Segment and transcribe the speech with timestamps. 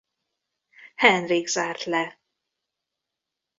[0.95, 2.19] Henrik zárt le.